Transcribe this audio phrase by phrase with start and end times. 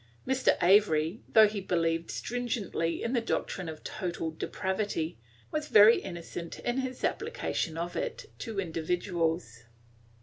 [0.27, 0.57] Mr.
[0.63, 5.19] Avery, though he believed stringently in the doctrine of total depravity,
[5.51, 9.65] was very innocent in his application of it to individuals.